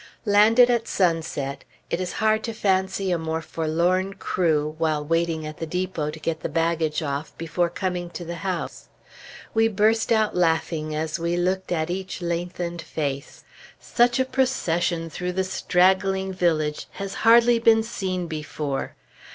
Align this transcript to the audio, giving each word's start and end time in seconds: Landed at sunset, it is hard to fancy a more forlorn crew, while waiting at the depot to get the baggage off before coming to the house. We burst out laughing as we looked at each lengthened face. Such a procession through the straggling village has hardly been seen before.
Landed 0.25 0.71
at 0.71 0.87
sunset, 0.87 1.63
it 1.91 2.01
is 2.01 2.13
hard 2.13 2.43
to 2.45 2.53
fancy 2.55 3.11
a 3.11 3.19
more 3.19 3.39
forlorn 3.39 4.15
crew, 4.15 4.73
while 4.79 5.05
waiting 5.05 5.45
at 5.45 5.57
the 5.59 5.67
depot 5.67 6.09
to 6.09 6.19
get 6.19 6.39
the 6.39 6.49
baggage 6.49 7.03
off 7.03 7.37
before 7.37 7.69
coming 7.69 8.09
to 8.09 8.25
the 8.25 8.37
house. 8.41 8.89
We 9.53 9.67
burst 9.67 10.11
out 10.11 10.35
laughing 10.35 10.95
as 10.95 11.19
we 11.19 11.37
looked 11.37 11.71
at 11.71 11.91
each 11.91 12.19
lengthened 12.19 12.81
face. 12.81 13.43
Such 13.79 14.19
a 14.19 14.25
procession 14.25 15.07
through 15.11 15.33
the 15.33 15.43
straggling 15.43 16.33
village 16.33 16.87
has 16.93 17.13
hardly 17.21 17.59
been 17.59 17.83
seen 17.83 18.25
before. 18.25 18.95